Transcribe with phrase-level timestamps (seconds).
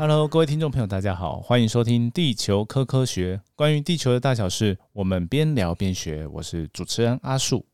[0.00, 6.24] Hello，各位听众朋友，大家好，欢迎收听《地球科科学》，关于地球的大小事，我们边聊边学。
[6.28, 7.66] 我是主持人阿树。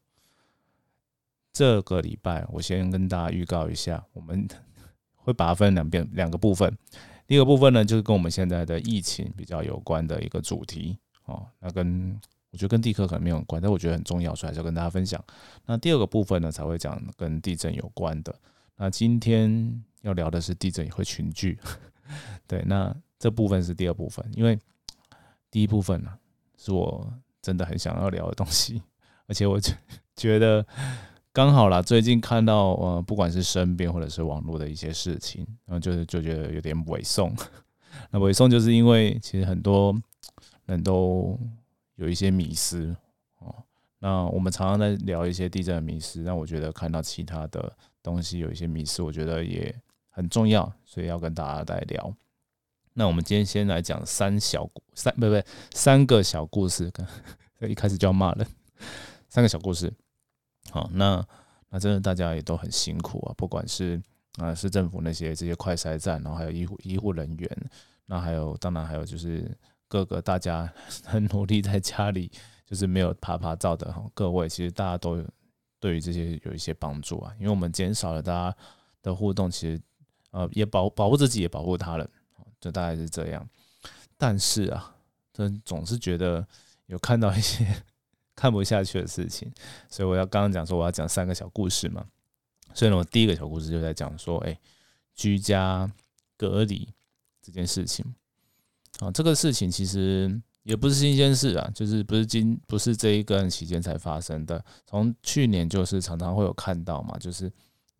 [1.53, 4.49] 这个礼拜，我先跟大家预告一下，我们
[5.17, 6.75] 会把它分两边两个部分。
[7.27, 10.97] 第一个部分呢，就是跟我们现在的疫情比较有关的一个主题
[11.27, 11.47] 哦。
[11.61, 12.19] 那跟
[12.53, 15.23] 我觉得跟地科可能没有关，但我觉得很重要，所以还是要跟大家分享。
[15.67, 18.35] 那第二个部分呢，才会讲跟地震有关的。
[18.79, 21.59] 那今天要聊的是地震也会群聚。
[22.47, 24.59] 对，那这部分是第二部分，因为
[25.51, 26.11] 第一部分呢
[26.57, 28.83] 是我真的很想要聊的东西，
[29.27, 29.73] 而且我觉
[30.17, 30.67] 觉得
[31.33, 37.35] 刚好啦，最近看到呃，不管是身边或者是网络的一些事情，然后就是就觉得有点委送。
[38.11, 39.95] 那委送就是因为其实很多
[40.67, 41.39] 人都
[41.97, 42.95] 有一些迷失
[43.39, 43.55] 哦。
[44.01, 49.75] 那我们常常在聊一些地震的迷失，让我觉得看到其他的东西有一些迷失，我觉得也。
[50.15, 52.15] 很重要，所以要跟大家来聊。
[52.93, 56.89] 那我们今天先来讲三小故三不不三个小故事，
[57.69, 58.47] 一开始就要骂人，
[59.29, 59.93] 三个小故事。
[60.71, 61.21] 好，那
[61.69, 64.01] 那真的大家也都很辛苦啊，不管是
[64.37, 67.71] 啊市政府那些这些快筛站，然后还有医护医护人员，
[68.07, 69.51] 那还有当然还有就是
[69.89, 70.73] 各个大家
[71.05, 72.31] 很努力在家里
[72.65, 75.21] 就是没有爬爬照的各位，其实大家都
[75.81, 78.57] 对于这些有一些帮助啊，因为我们减少了大家
[79.03, 79.83] 的互动，其实。
[80.35, 82.11] 呃，也保保护自己，也保护他人，
[82.61, 83.49] 就大概是这样。
[84.19, 84.97] 但是啊，
[85.33, 86.45] 真总是觉得
[86.87, 87.65] 有看到一些
[88.35, 89.49] 看不下去的事情，
[89.89, 92.05] 所以我要刚刚讲说我要讲三个小故事嘛。
[92.75, 94.59] 所以呢，我第一个小故事就在讲说，哎，
[95.15, 95.89] 居家
[96.37, 96.89] 隔离
[97.41, 98.05] 这件事情。
[98.99, 107.53] 啊，这个事情其实也不是新鲜事啊，就是不是今不是这一个期间才发生的，从去年就是常常会有看到嘛，就是。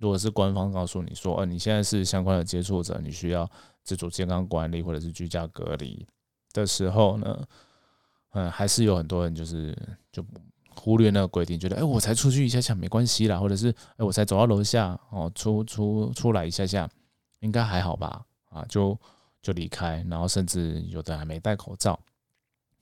[0.05, 3.51] 如果是官方告诉你说，呃，你现在是相关的接触者，你需要
[3.83, 6.07] 自主健康管理或者是居家隔离
[6.53, 7.43] 的时候呢，
[8.33, 9.75] 嗯，还是有很多人就是
[10.13, 10.23] 就
[10.77, 16.87] 忽略那个规定，觉得，哎，我才出去一下下没关系啦，或者是，哎，我才走到楼下哦，出出出来一下下，
[17.41, 18.27] 应该还好吧？
[18.51, 18.95] 啊，就
[19.41, 21.99] 就离开，然后甚至有的还没戴口罩。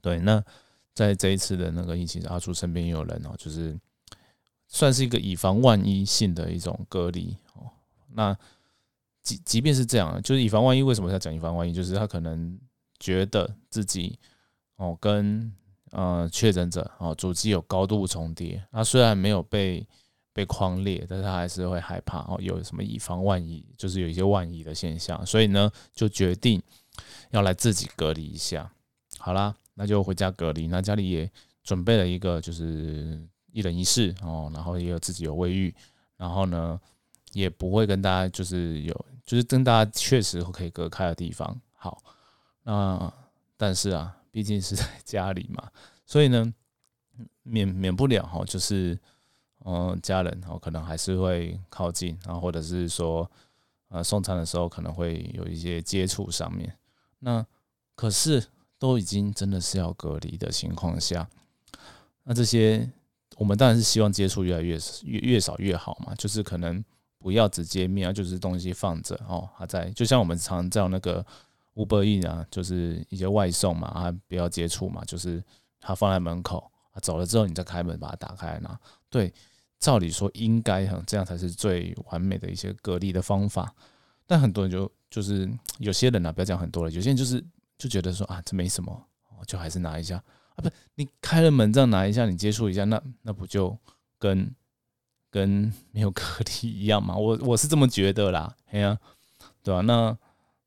[0.00, 0.42] 对，那
[0.92, 3.78] 在这一次的那个疫情，阿叔身边也有人哦，就是。
[4.74, 7.70] 算是一个以防万一性的一种隔离哦。
[8.14, 8.34] 那
[9.22, 11.74] 即即便是这样，就是以防万一，为什么要讲以防万一？
[11.74, 12.58] 就是他可能
[12.98, 14.18] 觉得自己
[14.76, 15.52] 哦跟
[15.90, 19.86] 呃确诊者哦主机有高度重叠，他虽然没有被
[20.32, 26.60] 被框列，但是他还是会害怕哦，有什么以防万一，就是有一些万一的现象，所以呢就决定
[27.30, 28.72] 要来自己隔离一下。
[29.18, 30.66] 好啦，那就回家隔离。
[30.66, 31.30] 那家里也
[31.62, 33.20] 准备了一个就是。
[33.52, 35.74] 一人一室哦，然后也有自己有卫浴，
[36.16, 36.80] 然后呢，
[37.32, 41.60] 也不会跟大家就是有，就是跟大家确实可以隔开的地方。
[41.74, 42.02] 好，
[42.62, 43.12] 那
[43.58, 45.70] 但是啊，毕竟是在 家里嘛，
[46.06, 46.52] 所以呢，
[47.42, 48.98] 免免不了哈，就是
[49.66, 53.30] 嗯，家人哦，可能还是会靠近，然后或者是说，
[53.88, 56.74] 呃，送餐的时候可能会有一些接触上面。
[57.19, 57.44] 那
[57.94, 58.42] 可是
[58.78, 61.28] 都已经真的是要隔离的情况下，
[62.24, 62.90] 那这些。
[63.37, 66.84] 我们当然是希望接触越来越越越少越好嘛，就是可能
[67.19, 71.25] 不要直接面，就是东西放着哦，还在，就像我们常叫那个
[71.75, 75.43] Uber E 啊，就是一些外送嘛，啊不要接触嘛，就是
[75.81, 78.78] 他放在门口，啊走了之后你再开门把它打开拿。
[79.09, 79.32] 对，
[79.78, 83.75] 照理说应该哈，这样才是最完美的一些隔离的方法。
[84.26, 87.43] 但很多人就就是有些人呢，不要讲很多了，有些人就是
[87.78, 89.09] 就觉得说啊这没什么，
[89.47, 90.22] 就还是拿一下。
[90.54, 93.76] 啊，不，你开了门这样拿一下，你接触一下，那那不就
[94.18, 94.54] 跟
[95.30, 97.16] 跟没有隔离一样吗？
[97.16, 98.98] 我我是这么觉得啦，哎呀，
[99.62, 99.80] 对吧？
[99.80, 100.16] 那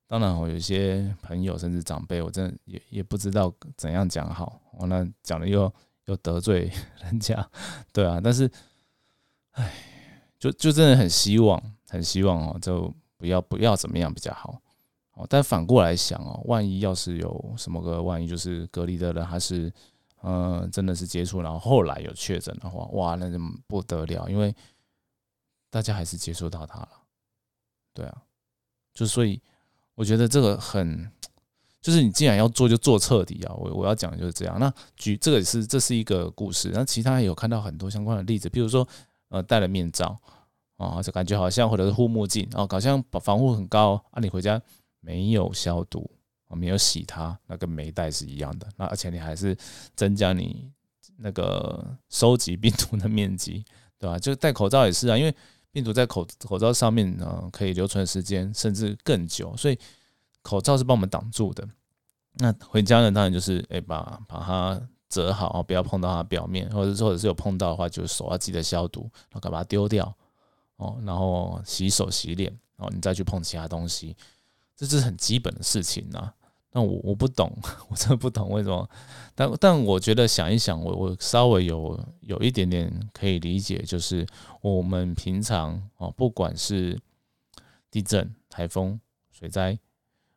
[0.07, 5.71] 当然，我有些朋友甚至长辈，我真的也也不知道怎样讲好，我那讲了又
[6.05, 6.71] 又得罪
[7.01, 7.49] 人家，
[7.91, 8.21] 对啊。
[8.23, 8.49] 但是，
[9.51, 9.73] 唉，
[10.37, 14.61] 就就真的很希望，很希望哦，就不要不要怎么样比较好。
[15.15, 19.71] 哦，但反过来想哦，万一要是有什么个万一，就是隔离的人还是，
[20.23, 24.53] 嗯，真的是接触，然后后来有确诊的话，哇，那就不得了，因为
[25.69, 26.89] 大家还是接触到他了，
[27.93, 28.23] 对啊，
[28.93, 29.41] 就所以
[29.93, 31.09] 我觉得这个很，
[31.81, 33.53] 就是你既然要做，就做彻底啊！
[33.55, 34.59] 我我要讲的就是这样。
[34.59, 38.85] 那举这个是这是一个故事，那其他有看到很多相关的例子，比如说
[39.29, 40.19] 呃戴了面罩
[40.75, 44.61] 啊，就感觉好像或者是护目镜哦，好像防护很高啊，你回家。
[45.05, 46.09] 没有消毒
[46.49, 48.67] 没有洗它，那跟没带是一样的。
[48.77, 49.55] 那而且你还是
[49.95, 50.71] 增加你
[51.17, 53.63] 那个收集病毒的面积，
[53.99, 54.17] 对吧？
[54.17, 55.35] 就戴口罩也是啊，因为
[55.71, 59.77] 病毒在口口罩上面呢，可以留存时间甚至更久，所以
[60.41, 61.67] 口罩是帮我们挡住的。
[62.37, 70.15] 那回家呢，当然就是诶，把把它折好，不要碰到它表面，或者或者是有碰到的话，就手要记得消毒，然后把它丢掉
[70.77, 74.15] 哦，然后洗手洗脸，然后你再去碰其他东西，
[74.75, 76.33] 这是很基本的事情呐。
[76.71, 77.49] 那我我不懂，
[77.87, 78.89] 我真的不懂为什么。
[79.33, 84.27] 但但我觉得想一想，我我稍微有有一点点可以理解，就是
[84.59, 86.99] 我们平常哦，不管是
[87.89, 88.99] 地震、台风、
[89.31, 89.79] 水灾，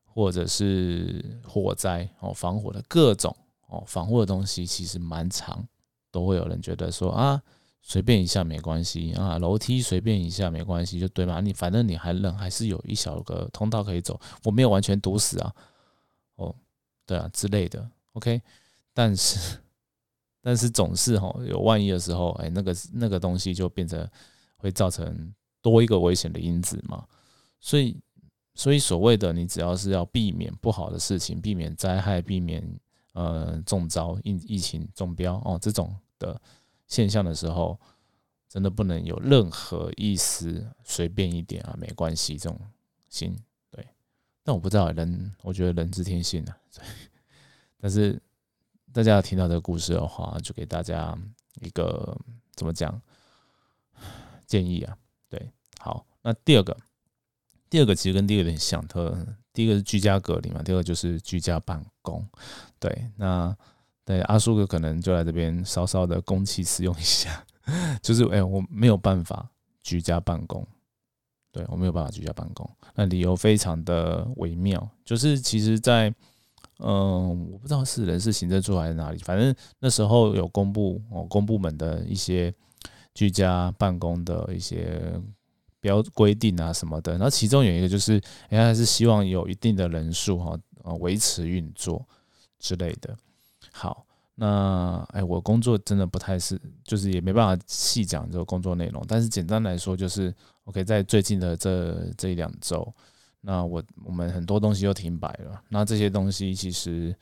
[0.05, 3.37] 或者是火灾哦，防火的各种
[3.67, 5.67] 哦，防护的东西其实蛮长，
[6.13, 7.43] 都会有人觉得说啊，
[7.91, 11.41] 随便一下没关系啊，楼梯随便一下没关系，就对嘛？
[11.41, 15.55] 你反正你还冷，还是有一小个通道可以走，我没有完全堵死啊。
[16.37, 16.55] 哦，
[17.07, 18.43] 对啊之类的，OK，
[18.93, 19.59] 但是
[20.43, 24.07] 但是总是哈有万一的时候，哎，那个那个东西就变成
[24.59, 25.33] 会造成
[25.63, 27.03] 多一个危险的因子嘛，
[27.59, 27.97] 所以
[28.55, 32.63] 所以所谓的你只要是要避免不好的事情，避免灾害，避免
[33.15, 36.39] 呃中招疫疫情中标哦这种的
[36.89, 37.79] 现象的时候，
[38.49, 42.59] 真的不能有任何意思随便一点啊，没关系这种
[43.09, 43.37] 心。
[43.71, 43.87] 对
[44.43, 46.59] 但我不知道人，我觉得人之天性啊。
[46.75, 46.85] 对
[47.81, 48.21] 但是
[48.93, 51.17] 大家听到这个故事的话，就给大家
[51.61, 52.19] 一个
[52.55, 53.01] 怎么讲
[54.47, 54.97] 建议啊？
[55.29, 56.77] 对，好，那第二个，
[57.69, 59.15] 第二个其实跟第一个有点像，特
[59.53, 62.27] 第一个是居家隔离嘛，第二个就是居家办公。
[62.81, 63.57] 对，那
[64.09, 67.45] 对阿叔哥可能就在这边稍稍的公器私用一下，
[68.01, 69.47] 就是哎，我没有办法
[69.83, 70.67] 居家办公。
[71.51, 76.15] 对我没有办法居家办公，那理由非常的微妙，就是其实，在
[76.79, 82.55] 嗯，我不知道是人事行政处还是哪里，反正那时候有公布哦，公部门的一些
[83.13, 85.21] 居家办公的一些
[85.81, 88.19] 标规定啊什么的，然后其中有一个就是，
[88.49, 92.07] 哎，还是希望有一定的人数哈，呃，维持运作
[92.59, 93.15] 之类的。
[93.73, 94.05] 好。
[94.41, 99.05] 那哎，我工作真的不太是，就是也没办法细讲这个工作内容。
[99.09, 100.33] 但是简单来说，就是
[100.63, 102.95] OK，在最近的这这一两周，
[103.41, 105.61] 那我我们很多东西又停摆了。
[105.69, 107.13] 那这些东西其实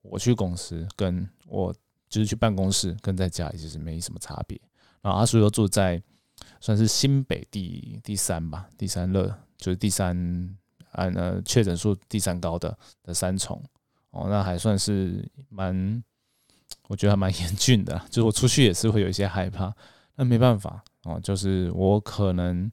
[0.00, 1.74] 我去公司，跟我
[2.08, 4.58] 就是去办公室，跟在家里其实没什么差别。
[5.02, 6.02] 然后阿叔又住在
[6.58, 9.28] 算是新北第第三吧，第三热
[9.58, 10.16] 就是第三
[10.92, 13.62] 按呃确诊数第三高的的三重
[14.12, 16.02] 哦，那还算是蛮。
[16.88, 19.72] 我觉得还蛮严峻的，就是我出去也是会有一些害怕，
[20.16, 22.70] 那没办法哦，就是我可能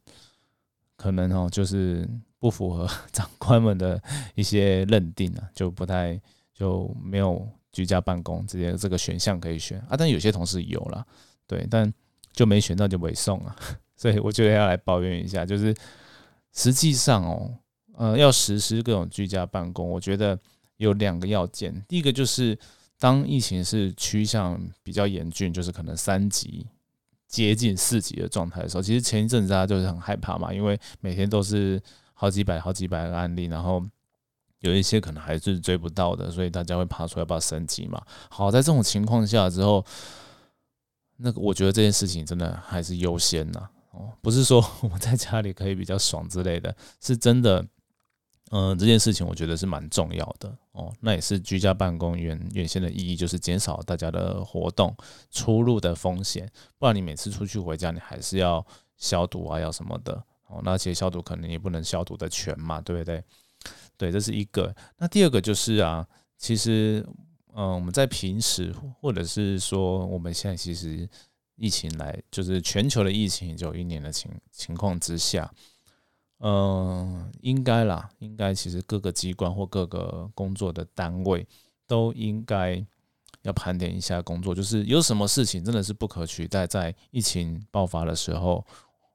[0.97, 4.01] 可能哦，就是不符合 长官们的
[4.35, 6.19] 一些认定啊，就不太
[6.53, 11.05] 就没有居家办公这些这个选项可以选啊，但有些同事有了，
[11.47, 11.93] 对，但
[12.33, 13.55] 就没选到就没送啊，
[13.95, 15.73] 所以我觉得要来抱怨一下，就是
[16.51, 17.53] 实际上哦，
[17.95, 20.37] 呃，要实施各种居家办公，我觉得
[20.79, 22.57] 有两个要件，第一个就是。
[23.01, 26.67] 当疫情是趋向比较严峻，就是可能三级
[27.25, 31.81] 接近四级的状态的时候，其实前一阵子大家就是很害怕嘛，因为每天都是
[32.13, 33.81] 好几百、好几百个案例，然后
[34.59, 38.05] 有一些可能还是追不到的，所以大家会爬出来要不要升级嘛。
[38.29, 39.85] 好，在这种情况下之后，
[41.15, 43.69] 那个我觉得这件事情真的还是优先呐。
[43.91, 44.61] 哦，不是说
[44.91, 47.65] 我在家里可以比较爽之类的，是真的。
[48.51, 50.91] 嗯，这件事情我觉得是蛮重要的哦。
[51.01, 54.95] 那也是居家办公原原先的意义，就是减少大家的活动
[55.29, 56.51] 出入的风险。
[56.79, 58.65] 不然你每次出去回家，你还是要
[58.97, 60.13] 消毒啊，要什么的
[60.47, 60.59] 哦。
[60.63, 63.23] 那其实消毒可能也不能消毒的全嘛，对不对？
[63.95, 64.75] 对，这是一个。
[64.97, 67.05] 那第二个就是啊，其实
[67.53, 71.07] 嗯，我们在平时或者是说我们现在其实
[71.55, 75.53] 疫情来，就是全球的疫情就有一年的情情况之下。
[76.41, 81.45] 嗯，应该啦，应该其实各个机关或各个工作的单位
[81.85, 82.81] 都应该
[83.41, 88.65] 要盘点一下工作，就是有什么事情真的是不可取代，在疫情爆发的时候，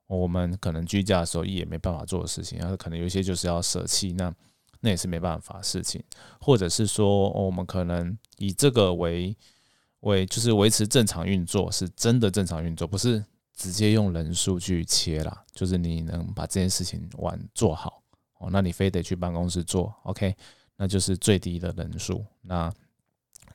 [0.06, 4.30] 我们可能居家的时候也没办法做的事情，然后可能有一些就是要舍弃，那
[4.80, 6.02] 那也是没办法事情，
[6.40, 9.34] 或者是说我们可能以这个为
[10.00, 13.24] 为就是维持正常运作，是真的正常运作，不是。
[13.54, 18.02] 直接用人数去切啦，就是你能把这件事情完做好
[18.38, 20.34] 哦，那你非得去办公室做，OK，
[20.76, 22.24] 那就是最低的人数。
[22.42, 22.72] 那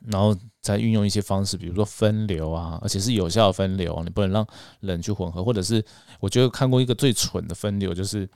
[0.08, 4.48] 然后再运用一些方式，比如说分流啊，而且是有效的分流，你不能让
[4.80, 5.84] 人去混合，或者是
[6.22, 8.30] 我觉得看过一个最蠢的分流，就是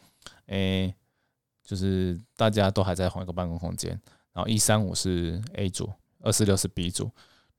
[0.47, 0.93] 诶，
[1.63, 3.91] 就是大家都还在同一个办公空间，
[4.33, 5.89] 然后一三五是 A 组，
[6.19, 7.09] 二四六是 B 组。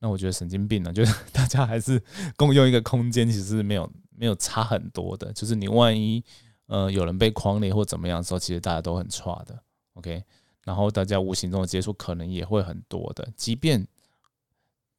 [0.04, 1.98] 那我觉得神经病呢，就是 大家还是
[2.36, 5.32] 共用一个空间，其实是没有没有差很多的。
[5.32, 6.22] 就是你万一
[6.66, 9.58] 呃有人被框裂或怎么样的时候，其实大家都很差的。
[9.94, 10.22] OK，
[10.62, 13.86] 然后大家无形中的接触可能也会很多的，即便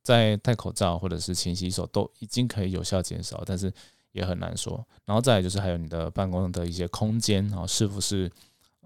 [0.01, 3.71] 在戴口罩或者是勤洗手都已经可以有效减少，但是
[4.11, 4.83] 也很难说。
[5.05, 8.31] 然后再来就是还有你的办公的一些空间啊，是不是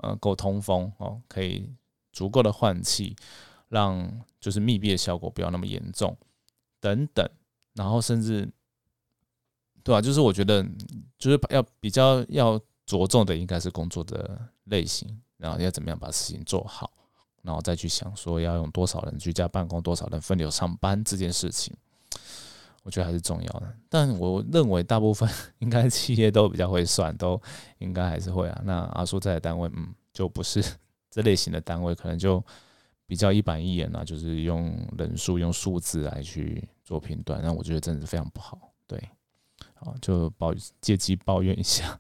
[0.02, 1.72] 呃够通风哦，可以
[2.12, 3.16] 足够的换气，
[3.70, 4.12] 让
[4.42, 6.16] 就是密闭的效果不要那么严重
[6.80, 7.28] 等等。
[7.74, 8.48] 然后甚至
[9.84, 10.02] 对吧？
[10.02, 10.62] 就是我觉得
[11.18, 16.92] 就是要比较要着重的应该是工作的类型，然后要怎么样把事情做好。
[17.42, 21.74] 然后再去想说要用多少人居家办公，多少人分流上班这件事情，
[22.84, 23.74] 我觉得还是重要的。
[23.88, 25.28] 但我认为大部分
[25.60, 27.42] 应该企业都比较会算，都
[27.78, 28.62] 应该还是会啊。
[28.66, 30.62] 那阿叔在的单位，嗯，就不是
[31.10, 32.44] 这类型的单位，可能就
[33.10, 37.42] 比较一板一眼啊，就是用人数、用数字来去做评断。
[37.42, 38.72] 那我觉得真的是非常不好。
[38.86, 39.02] 对，
[39.74, 42.00] 好，就抱借机抱怨一下。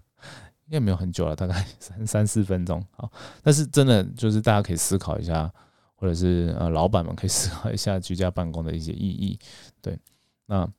[0.67, 2.79] 应该没有很久了，大概三三四分钟。
[2.91, 3.11] 好，
[3.41, 5.51] 但是真的就是大家可以思考一下，
[5.95, 9.39] 或者是呃老板们可以 思考一下居家办公的一些意义。
[9.81, 9.97] 对，
[10.45, 10.71] 那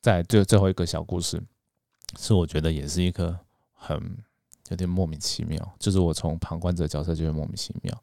[0.00, 1.42] 在最最后一个小故事，
[2.16, 3.36] 是我觉得也是一个
[3.72, 4.00] 很
[4.68, 8.02] 有点莫名其妙，就是我从旁观者角色觉得莫名其妙。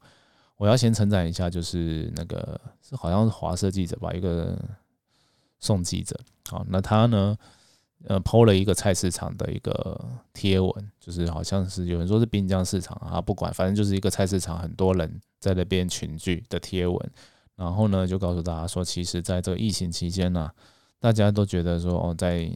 [0.56, 4.58] 我要先称赞一下，就是那个是好像是华社记者吧，一个
[5.58, 6.18] 宋记者。
[6.48, 7.36] 好，那他呢？
[8.06, 9.98] 呃，抛了一个菜市场的一个
[10.34, 17.10] 贴文，就是好像是有人说是滨江市场啊，不管，反正就是一个菜市场，很多人在那边群聚的贴文。
[17.56, 20.50] 然后呢，就告诉大家说，其实在这个疫情期间呢，
[21.00, 22.52] 大家都觉得说哦，在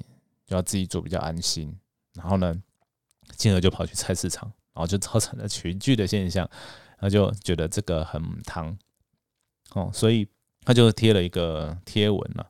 [0.48, 1.74] 要自己做比较安心。
[2.12, 2.54] 然后呢，
[3.36, 6.46] 进而就跑去菜市场，然后就造成了群聚的现象，
[6.98, 8.76] 他就觉得这个很汤
[9.74, 10.26] 哦，所以
[10.64, 12.46] 他就贴了一个贴文了。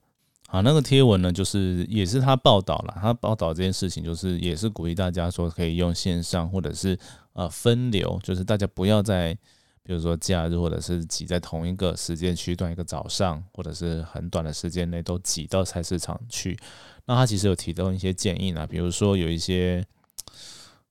[0.48, 6.98] 好，那个贴文呢，就是也是他报道了，他报道这件事情，就是也是鼓励大家说可以用线上或者是
[7.34, 9.34] 呃分流，就是大家不要在
[9.82, 16.58] 比如说假日或者是挤在同一个时间区段，一个早上或者是很短的时间内都挤到菜市场去。
[17.04, 19.84] 那他其实有提供一些建议呢，比如说有一些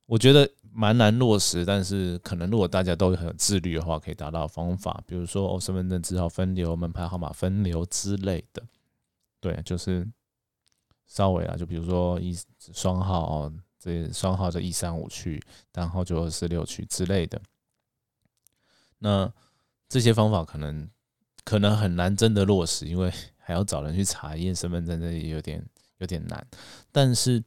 [0.06, 8.62] 我觉得蛮难落实，但是可能如果大家都很自律的话，可以达到方法，比如说哦身份证字号分流、门牌号码分流之类的。
[9.40, 10.06] 对，就是
[11.06, 12.36] 稍微啊，就比如说一
[12.72, 17.40] 双号哦，这双号的一三五去，单号就二四六去之类的。
[18.98, 19.32] 那
[19.88, 20.88] 这些方法可能
[21.44, 25.64] 可能很难真的落实，因为还要找人去查验身份证，这也有点
[25.98, 26.46] 有点难。
[26.90, 27.42] 但是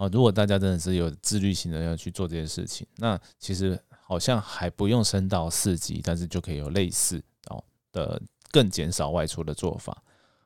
[0.00, 10.02] 哦，如果大家真的是有自律性的要去做这件事情，那其实好像还不用升到四级，但是就可以有类似哦的更减少外出的做法。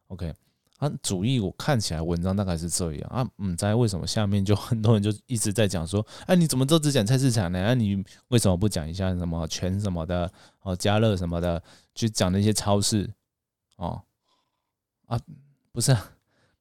[0.08, 0.34] OK。
[0.78, 7.61] 啊，主意我看起来文章大概是这样啊，嗯，在为什么下面就很多人就一直在讲说，哎，你怎么都只讲菜市场呢？
[7.62, 10.30] 啊，你为什么不讲一下什么全什么的
[10.62, 11.62] 哦，家乐什么的，
[11.94, 13.08] 去讲那些超市
[13.76, 14.02] 哦？
[15.06, 15.18] 啊，
[15.70, 15.96] 不是，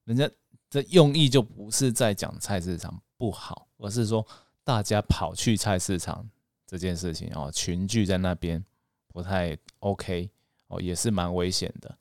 [0.04, 0.30] 人家
[0.74, 4.26] 这用意就不是在讲菜市场不好，而是说
[4.64, 6.28] 大家跑去菜市场
[6.66, 8.60] 这件事情哦，群聚在那边
[9.06, 10.28] 不太 OK
[10.66, 11.96] 哦，也是蛮危险的。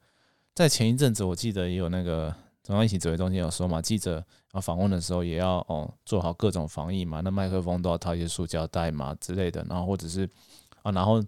[0.56, 10.28] 在前一阵子，我记得也有那个中央疫情指挥中心有说嘛，记者要访问的时候也要哦做好各种防疫嘛，那麦克风都要套一些塑胶袋嘛之类的，然后或者是
[10.82, 11.24] 啊，然后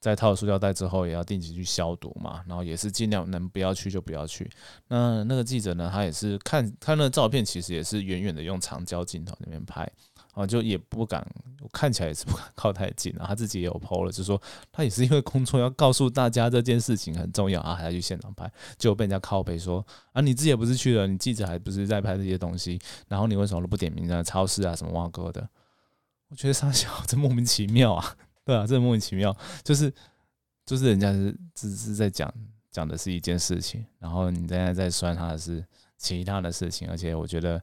[0.00, 4.50] 在套塑料袋之后也要定期去消毒嘛，然后也是尽量能不要去就不要去。
[4.88, 9.90] 那那个记者呢，他也是看看那照片，其实也是远远的用长焦镜头那边拍。
[10.34, 11.26] 啊，就也不敢，
[11.72, 13.24] 看起来也是不敢靠太近啊。
[13.26, 14.40] 他自己也有 PO 了，就说
[14.70, 22.78] 他也是因为工作要告诉大家这件事情很重要啊，还要去现场拍，就被人家靠背说啊，你自己也不是去了，你记者还不是在拍这些东西，
[23.08, 24.22] 然后你为什么都不点名呢？
[24.22, 25.48] 超市啊，什么挖哥的，
[26.28, 28.16] 我觉得傻小 真莫名其妙啊，
[28.48, 29.92] 对啊，这莫名其妙，就是
[30.64, 32.32] 就是人家是只是在讲
[32.70, 35.62] 讲的是一件事情，然后你现在在算他的是
[35.98, 37.62] 其他的事情，而且我觉得。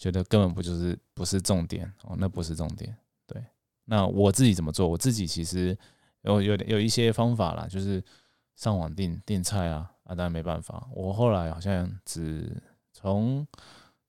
[0.00, 2.96] 觉得根本不就是不是重点哦，那不是重点。
[3.26, 3.44] 对，
[3.84, 4.88] 那我自己怎么做？
[4.88, 5.76] 我自己其实
[6.22, 8.02] 有有有一些方法啦，就是
[8.56, 10.88] 上网订订菜啊啊，当然没办法。
[10.94, 12.62] 我后来好像只
[12.94, 13.46] 从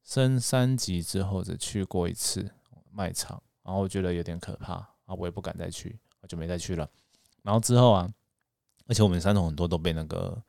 [0.05, 2.49] 升三级之后只去过一次
[2.89, 4.75] 卖场，然后我觉得有点可怕
[5.11, 6.89] 啊，我也不敢再去，我就没再去了。
[7.43, 8.09] 然后之后啊，
[8.87, 10.41] 而且我们三桶很多都被那个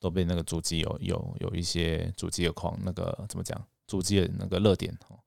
[0.00, 3.60] 都被那个主机有有有一些主机的狂那个怎么讲？
[3.86, 5.18] 主机的那个热点哦，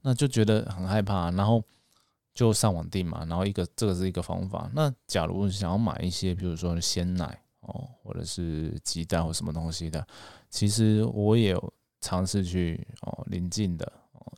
[0.00, 1.62] 那就觉得很害怕，然后
[2.34, 3.24] 就上网订嘛。
[3.26, 4.70] 然后一个这个是一个方法。
[4.74, 10.04] 那假如想要买一些，比如说鲜奶哦，或者是鸡蛋或什么东西的，
[10.48, 13.92] 其实我也有尝试去哦临近的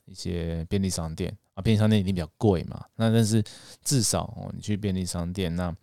[0.05, 2.85] 一些便利商店啊，便利商店一定比较贵嘛。
[2.97, 3.43] 那但是
[3.83, 5.75] 至少哦，你去便利商店，那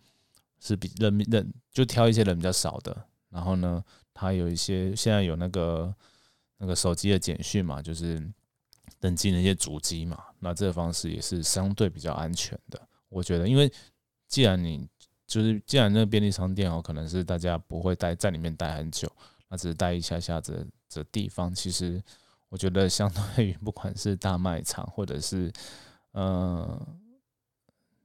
[0.58, 5.94] 是比人人就挑一些人比较少的，然后呢，它有一些现在有那个
[6.58, 8.22] 那个手机的简讯嘛，就是
[8.98, 12.80] 登记那些主机嘛，那这个方式也是相对比较安全的。
[13.08, 13.72] 我觉得，因为
[14.28, 14.86] 既然你
[15.26, 19.10] 就是既然那个便利商店哦，可能是大家不会待在里面待很久，
[19.48, 22.02] 那只是待一下下子的地方，其实
[22.50, 25.50] 我觉得相对于 不管是大卖场或者是
[26.12, 26.86] 呃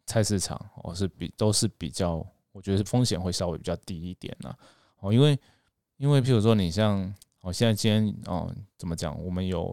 [0.06, 2.26] 菜市场，我是比都是比较。
[2.56, 4.56] 我觉得风险会稍微比较低一点呢，
[5.02, 5.38] 哦，因为
[5.98, 9.22] 因为譬如说你像哦，现在今天哦怎么讲？
[9.22, 9.66] 我们有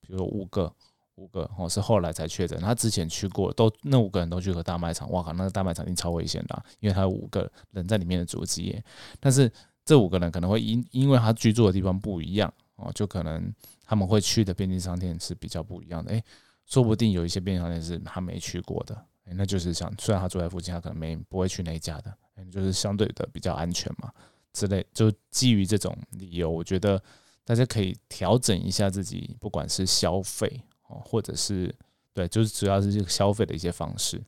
[0.00, 0.72] 比如说五个
[1.16, 8.80] 五个哦是后来才确诊，他之前去过，都那五个人都去过大卖场，哇靠，那个大卖场已经超危险的，因为他有五个人在里面的足迹，
[9.18, 9.52] 但是
[9.84, 13.52] 这五个人可能会因因为他居住的地方不一样哦，就可能
[13.88, 16.22] 他们会去的便利商店是比较不一样的，诶，
[16.66, 22.14] 说不定有一些便利商店是他没去过的，诶，那就是想虽然他住在附近，他可能没不会去那一家的。
[22.52, 24.12] 就是相对的比较安全嘛，
[24.52, 27.02] 之类，就基于这种理由，我觉得
[27.44, 31.74] 大家可以调整一下自己，不管是消费哦，或者是
[32.14, 34.22] 对，就是主要是这个消费的一些方式。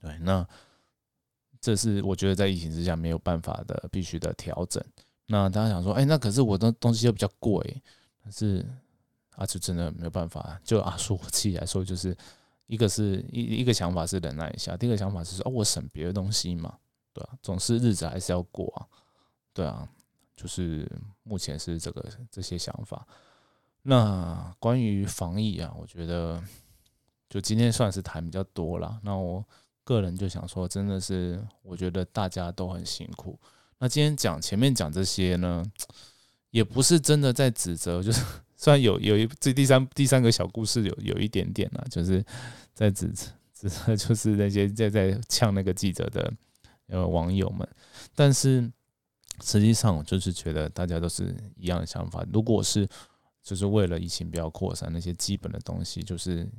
[0.00, 0.44] 对，那
[1.60, 4.82] 这是我觉得在疫情之下没有办法的必须的调整。
[5.26, 7.80] 那大家想说，哎，那可是我的东西又比较贵，
[8.30, 8.64] 是
[9.36, 10.60] 啊，就真的没有办法。
[10.64, 12.16] 就啊，说我自己来说，就是
[12.66, 16.78] 一个是一一个想法是忍耐一下，第二个想法是说，哦，我省别的东西嘛。
[17.12, 18.86] 对啊，总是日子还是要过啊，
[19.52, 19.88] 对啊，
[20.36, 20.88] 就是
[21.24, 23.06] 目前是这个这些想法。
[23.82, 26.40] 那关于防疫啊，我觉得
[27.28, 29.00] 就今天算是谈比较多了。
[29.02, 29.44] 那我
[29.82, 33.36] 个人就想说，真的是我觉得大家都很辛苦。
[33.78, 35.64] 那今天讲前面讲这些呢，
[36.50, 38.24] 也不是真的在指责，就是
[38.56, 42.24] 虽然有有一这第三第三个小故事有有一点点啊，就是
[42.74, 46.32] 在指责指责，就是那些在在呛那个记者的。
[46.92, 47.68] 呃，网友们，
[48.16, 48.68] 但是
[49.44, 52.26] 实际上，我就是觉得大家都是一样的想法。
[52.32, 52.84] 如果是
[53.44, 56.50] 就是为了疫情不要扩散，那些基本的东西，就是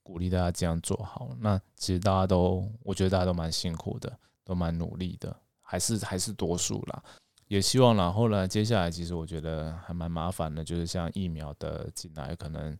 [0.00, 1.36] 鼓励大家这样做好。
[1.40, 7.02] 那其实大家都，我觉得大家都蛮辛苦的，都蛮努力的，还是还是多数啦。
[7.48, 8.10] 也希望啦。
[8.10, 12.78] 后来接下来，其实我觉得还蛮麻烦的，就是像疫苗的进来，可能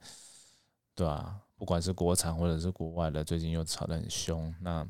[0.94, 1.40] 对吧？
[1.56, 4.86] 不管是国产或者是国外的，最近又吵得很凶，那。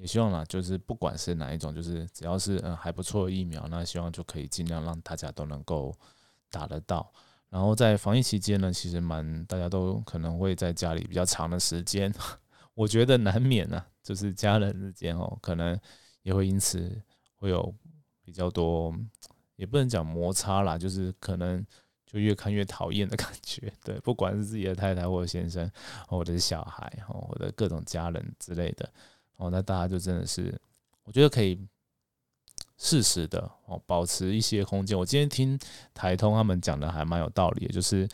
[0.00, 5.92] 也希望啦，就是不管是哪一种，就是只要是嗯还不错的疫苗，那希望就可以尽量让大家都能够
[6.52, 7.12] 打得到。
[7.48, 12.14] 然后在防疫期间呢，其实蛮大家都可能会在家里比较长的时间，
[12.74, 15.76] 我觉得难免呢，就是家人之间哦，可能
[16.22, 17.02] 也会因此
[17.34, 17.74] 会有
[18.28, 18.94] 比较多，
[19.56, 21.64] 也不能讲摩擦啦，就是可能
[22.04, 23.72] 就越看越讨厌的感觉。
[23.82, 25.70] 对，不管是自己的太太或者先生，
[26.06, 28.86] 或者是小孩，哦，或者各种家人之类的。
[29.36, 30.54] 哦，那大家就真的是，
[31.04, 31.58] 我觉得可以
[32.76, 34.98] 适时的哦，保持一些空间。
[34.98, 35.58] 我今天听
[35.94, 38.06] 台通他们讲的还蛮有道理，就是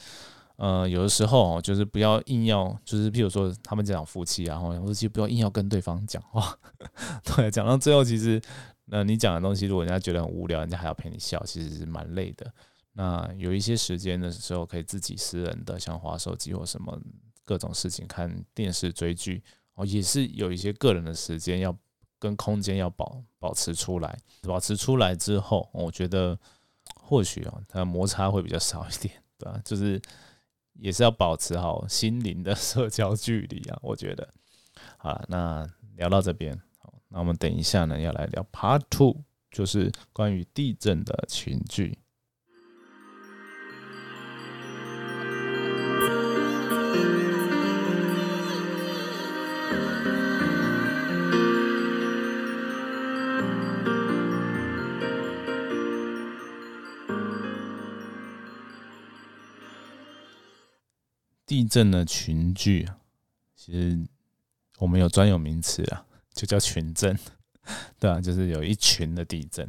[0.56, 6.56] 呃，有的时候哦，就是不要硬要，就是譬如说他们讲夫妻啊，或者其实不要硬要跟对方讲话，
[7.36, 8.40] 对，讲到最后，其实
[8.86, 12.52] 那你讲的东西，如果人家觉得很无聊，人家还要陪你笑，其实是蛮累的。
[12.92, 17.00] 那有一些时间的时候，可以自己私人的，像划手机或什么
[17.44, 19.42] 各种事情，看电视追剧。
[19.74, 21.76] 哦，也是有一些个人的时间要
[22.20, 26.38] 跟空间要保保持出来，保持出来之后，我觉得
[26.94, 29.60] 或许哦，它摩擦会比较少一点，对吧？
[29.64, 30.00] 就是
[30.74, 34.28] 也是要保持好心灵的 社交距离啊，我觉得。
[34.96, 36.56] 好，那聊到这边，
[37.08, 41.98] 那我们等一下呢要来聊 Part Two，就是关于地震的群聚。
[61.46, 62.98] 地震的群聚啊，
[63.54, 64.04] 其实
[64.78, 67.18] 我们有专有名词啊，就叫群震，
[67.98, 69.66] 对啊，就是有一群的地震。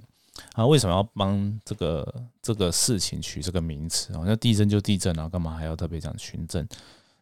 [0.51, 4.23] 啊，为什么要帮这个这个事情取这个名词啊？
[4.25, 6.67] 那地震就地震啊，干嘛还要特别讲群震？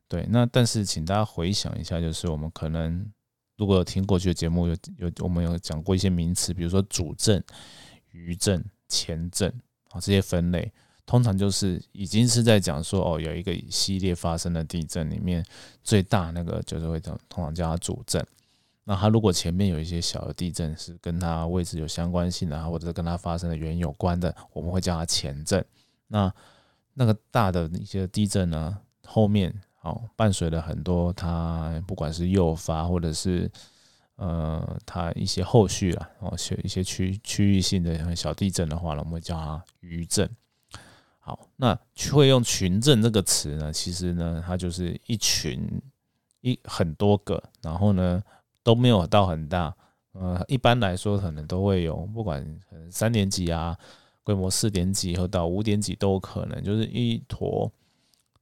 [0.07, 3.05] 对，那但是请大家回想一下，就是我们可能
[3.57, 7.43] 如果有听过去的节目，有有我们有讲过一些名词，比如说主震、
[8.11, 9.47] 余震、前震
[9.89, 10.71] 啊这些分类。
[11.05, 15.45] 通常就是已经是在讲说哦，有一个系列发生的地震里面
[15.83, 18.25] 最大那个就是会通通常叫它主震。
[18.85, 25.63] 那它如果前面有一些小的地震是跟它位置有相关性的，或者是跟它发生的原因有关的，我们会叫它前震。
[26.07, 26.33] 那
[26.93, 33.49] 那个大的一些地震呢，后面哦伴随了很多它不管是诱发或者是
[34.15, 40.29] 呃，它一些后续啊，哦，一些区区域性的小地震的话呢，我们会叫它余震。
[41.19, 41.77] 好，那
[42.11, 45.81] 会用群震这个词呢，其实呢，它就是一群
[46.41, 48.21] 一很多个，然后呢
[48.63, 49.75] 都没有到很大，
[50.13, 52.43] 呃，一般来说可能都会有，不管
[52.89, 53.77] 三点几啊，
[54.23, 57.69] 规模四点几或到五点几都有可能，就是一坨，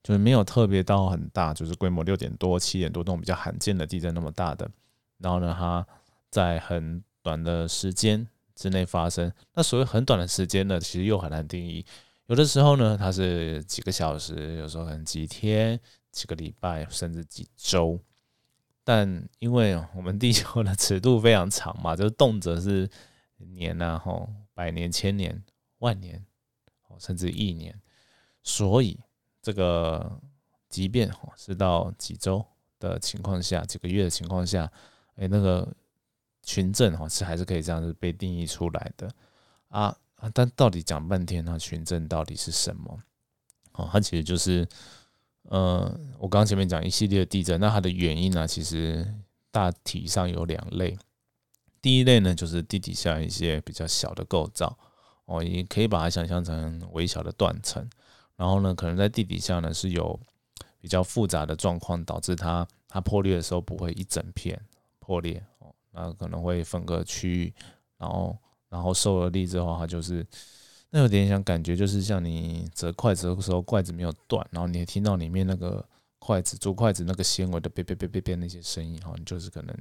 [0.04, 4.70] 就是没有特别到很大，就是规模六点多、七点多这种比较罕见的地震那么大的。
[5.18, 5.86] 然后呢，它
[6.30, 9.32] 在很短的时间之内发生。
[9.54, 11.86] 那所谓很短的时间呢，其实又很难定义。
[12.28, 15.80] 有的时候呢，它是几个小时，有时候可能几天、
[16.12, 18.00] 几个礼拜，甚至几周。
[18.84, 22.90] 但因为我们地球的尺度非常长嘛，就是动辄是
[23.38, 25.44] 年啊，吼，百年、千年、
[25.80, 26.26] 万年，
[27.00, 27.80] 甚至亿年，
[28.44, 29.00] 所以
[29.42, 30.20] 这个
[30.70, 32.46] 即便是到几周
[32.80, 34.72] 的情况下，几个月的情况下。
[35.16, 35.68] 哎，那个
[36.42, 39.14] 群震哈是还是可以这样子被定义出来的
[39.68, 40.32] 啊啊！
[40.34, 42.98] 但到底讲半天，那群震到底是什么？
[43.74, 44.68] 哦，它其实就是，
[45.50, 49.06] 呃，我刚刚前面讲一系列的地震，那它的原因呢，其实
[49.52, 50.98] 大体上有两类。
[51.82, 54.78] 第一类呢，就是地底下一些比较小的构造，
[55.26, 57.86] 哦，也可以把它想象成微小的断层。
[58.36, 60.20] 然后呢，可能在地底下呢是有
[60.80, 64.60] 比较复杂的状况，导致它它破裂的时候不会一整片。
[65.00, 67.54] 破裂哦，那可能会分个区域，
[67.98, 68.38] 然后
[68.70, 70.26] 然后受了力之后，它就是
[70.92, 75.84] 那有点像感觉，就是像你折筷子的时候，筷子没有断，然后你也听到里面那个
[76.20, 79.76] 筷子煮筷子那个纤维的别别别别别那些声音哈，你就是可能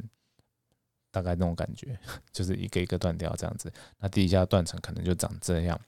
[1.11, 1.99] 大概那种感觉，
[2.33, 3.73] 就是一个一个断掉这样子。
[3.99, 5.81] 那地底下断层可能就长这样。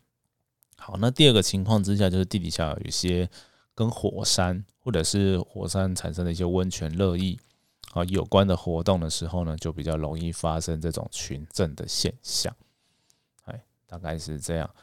[0.77, 3.31] 好，那第二个情况之下，就是地底下有一些
[3.75, 7.39] 跟火山或者是火山产生的一些温泉热液。
[7.93, 12.51] 啊，有关的活动的时候呢，就比较容易发生这种群震的现象。
[13.45, 14.75] 哎，大概是这样。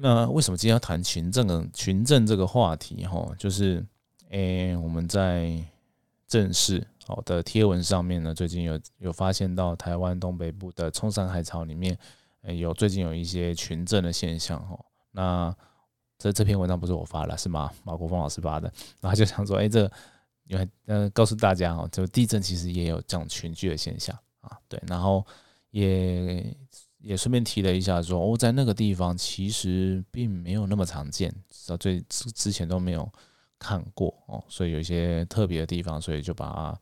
[0.00, 1.70] 那为什么今天要谈群震？
[1.72, 3.84] 群震这个话题，哈，就是，
[4.30, 5.60] 诶，我们在
[6.28, 11.98] 正式好的贴文上面呢，最近有有发现到台湾东北部的冲山海潮里面，
[12.42, 14.78] 有最近有一些群震的现象，哈。
[15.10, 15.54] 那
[16.16, 19.90] 这这篇文章不是我发的，是马马国峰老师发的，然后就想说，哎，这。
[20.50, 25.22] 因为呃，告诉大家哦，就地震其实也有这样群聚的现象啊，对，然后
[25.72, 26.42] 也
[26.98, 31.34] 也顺便提了一下，说哦，在那个地方其实并没有那么常见，
[31.66, 33.10] 到最之之前都没有
[33.58, 36.78] 看过哦，所以有一些特别的地方，所以就把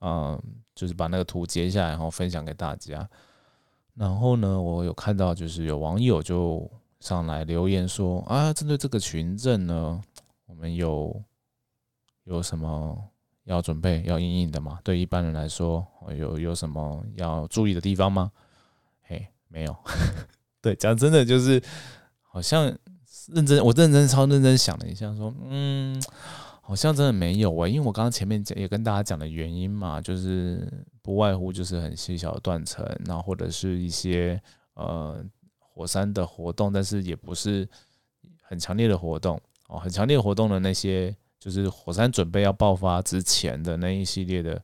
[0.00, 0.40] 嗯，
[0.74, 3.08] 就是把那个图截下来，然后分享给大家。
[3.94, 10.00] 然后呢，我有看到就是有网友就上来留言说啊，针对这个群症呢，
[10.46, 11.22] 我们有。
[12.24, 12.96] 有什么
[13.44, 14.78] 要准备要应应的吗？
[14.84, 15.84] 对一般人来说，
[16.16, 18.30] 有有什么要注意的地方吗？
[19.50, 19.76] 没有。
[20.62, 21.62] 对，讲真的，就是
[22.22, 22.64] 好像
[23.28, 26.02] 认真，我认真超认真想了一下，说，嗯，
[26.62, 27.68] 好像真的没有啊。
[27.68, 30.66] 因为我刚刚前面也跟大家讲的原因嘛，就是
[31.02, 34.40] 不外乎就是很细小的断层，然后或者是一些
[34.74, 35.22] 呃
[35.58, 37.68] 火山的活动，但是也不是
[38.40, 41.14] 很强烈的活动哦，很强烈活动的那些。
[41.40, 44.62] 就是火山准备要爆发之前的那一系列的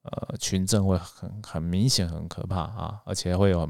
[0.00, 3.68] 呃群震会很很明显很可怕啊，而且会有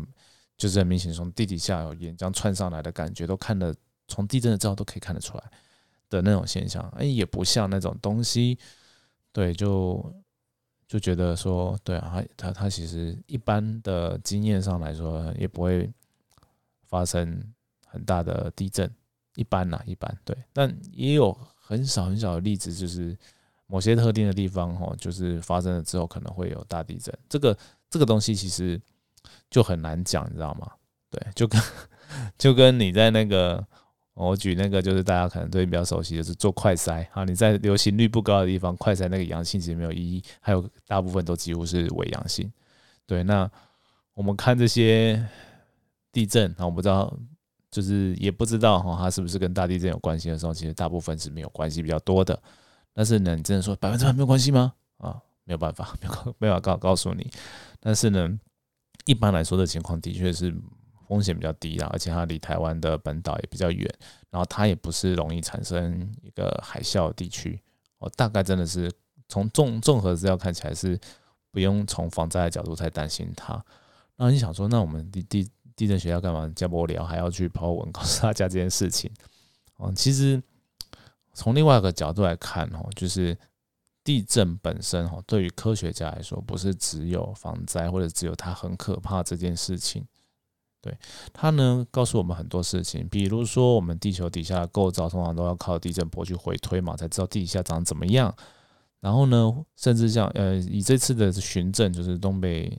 [0.56, 3.74] 就是很明显从地底下有岩浆窜上来的感觉，都看得
[4.08, 5.44] 从地震的照都可以看得出来
[6.08, 8.58] 的那种现象，哎，也不像那种东西，
[9.32, 10.14] 对，就
[10.86, 15.92] 就觉得说，对啊，它它它其实一般的经验上来说也不会
[16.86, 17.42] 发生
[17.86, 18.90] 很大的地震，
[19.34, 21.36] 一般呐，一般对，但也有。
[21.68, 23.18] 很少很少的例子，就是
[23.66, 27.12] 某些特定的地方，哦，就是发生了之后可能会有大地震。
[27.28, 27.58] 这个
[27.90, 28.80] 这个东西其实
[29.50, 30.70] 就很难讲，你知道吗？
[31.10, 31.60] 对，就跟
[32.38, 33.64] 就跟你在那个
[34.14, 37.24] 我举那个，就是大家可能对比较熟悉，就是做快筛啊。
[37.24, 42.50] 你在流行率不高的地方，快筛那个阳性其实没有意义，还有大部分都几乎是伪阳性。
[43.06, 43.50] 对，那
[44.14, 45.24] 我们看这些
[46.12, 47.12] 地震，啊，我不知道。
[47.68, 52.40] 就是也不知道哈，它是不是跟大地震有关系的时候，其实大部分是没有关系比较多的。
[52.94, 54.72] 但是呢，你真的说百分之百没有关系吗？
[54.96, 57.30] 啊，没有办法，没有没法告告诉你。
[57.78, 58.38] 但是呢，
[59.06, 60.54] 一般来说的情况的确是
[61.08, 63.90] 风险比较低啦，而且它离台湾的本岛也比较远，
[64.28, 67.58] 然后它也不是容易产生一个海啸地区。
[67.98, 68.92] 我大概真的是
[69.28, 71.00] 从综综合资料看起来是
[71.50, 73.64] 不用从防灾的角度太担心它。
[74.16, 75.48] 那你想说，那我们地地。
[75.76, 76.50] 地震学校干嘛？
[76.56, 79.10] 加波聊还要去抛文告诉大家这件事情。
[79.76, 80.42] 哦，其实
[81.34, 83.36] 从另外一个角度来看，哦，就是
[84.06, 90.06] 地震本身哈，对于科学家来说，不是只有防灾或者只有它很可怕这件事情。
[90.80, 90.96] 对
[91.32, 98.32] 它呢，告诉我们很多事情，比如说我们地球底下的构造通常都要靠地震波去回推嘛，才知道地下长怎么样。
[99.00, 102.78] 然后呢，甚至像呃，以这次的巡震，就是东北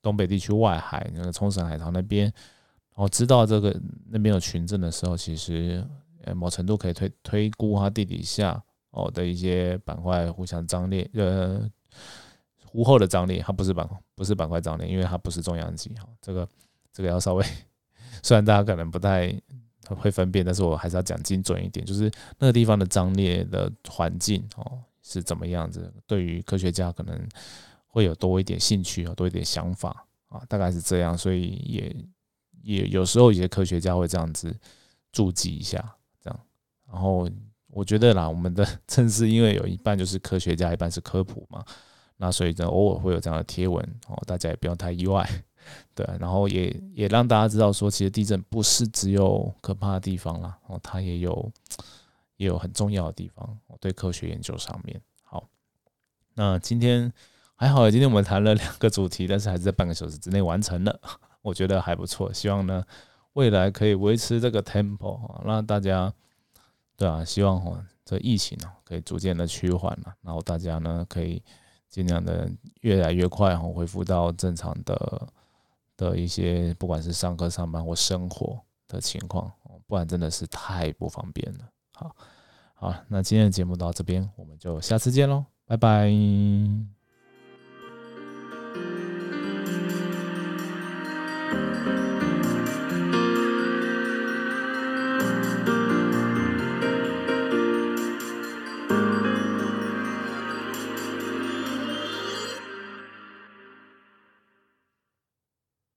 [0.00, 2.32] 东北地区外海那个冲绳海棠那边，然
[2.94, 3.78] 后知道这个
[4.08, 5.86] 那边有群震的时候，其实
[6.24, 8.64] 呃某程度可以推推估它地底下。
[8.92, 11.68] 哦的一些板块互相张裂，呃，
[12.70, 16.48] 弧后的张裂，它不是板不是板块张裂，因为它不是中央极哈，这个
[16.92, 17.44] 这个要稍微，
[18.22, 19.34] 虽然大家可能不太
[19.96, 27.28] 会分辨，但是我还是要讲精准一点，就是那个地方的张裂的环境哦是怎么样子，对于科学家可能
[27.86, 31.96] 会有多一点兴趣啊，多一点想法啊，大概是这样，所以也
[32.62, 34.54] 也有时候一些科学家会这样子
[35.12, 36.40] 注记一下，这样，
[36.92, 37.26] 然后。
[37.74, 41.64] 我觉得啦，我们的 正是因为有一半就是科学家，一半是科普嘛，
[42.18, 45.26] 那所以呢，偶尔会有这样的贴文哦，大家也不用太意外，
[45.94, 51.50] 对，然后也也让大家知道说，其实地震不是只有可怕的地方啦，哦，它也有
[52.36, 55.00] 也有很重要的地方，对科学研究上面。
[55.22, 55.48] 好，
[56.34, 57.10] 那今天
[57.56, 61.00] 还好，今天我们谈了两个主题，但是还是在半个小时之内完成了，
[61.40, 62.30] 我觉得还不错。
[62.34, 62.84] 希望呢，
[63.32, 66.12] 未来可以维持这个 tempo，让大家。
[67.02, 71.42] 对啊，希望哈这疫情呢可以逐渐的趋缓了，然后大家呢可以
[71.88, 72.48] 尽量的
[72.82, 75.28] 越来越快哈恢复到正常的
[75.96, 79.50] 的一些不管是上课、上班或生活的情况，
[79.88, 81.68] 不然真的是太不方便了。
[81.92, 82.14] 好，
[82.74, 87.01] 好，那今天的节目到这边，我们就下次见喽，拜拜。